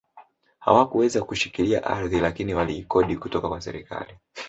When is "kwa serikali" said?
3.49-4.17